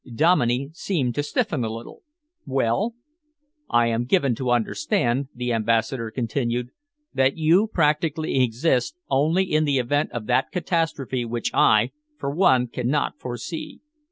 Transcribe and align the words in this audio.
Dominey 0.15 0.71
seemed 0.73 1.13
to 1.13 1.21
stiffen 1.21 1.63
a 1.63 1.71
little. 1.71 2.01
"Well?" 2.47 2.95
"I 3.69 3.85
am 3.89 4.05
given 4.05 4.33
to 4.33 4.49
understand," 4.49 5.27
the 5.35 5.53
Ambassador 5.53 6.09
continued, 6.09 6.69
"that 7.13 7.37
you 7.37 7.67
practically 7.67 8.41
exist 8.41 8.95
only 9.11 9.43
in 9.43 9.63
the 9.63 9.77
event 9.77 10.11
of 10.11 10.25
that 10.25 10.51
catastrophe 10.51 11.23
which 11.23 11.51
I, 11.53 11.91
for 12.17 12.31
one, 12.33 12.65
cannot 12.65 13.19
foresee. 13.19 13.81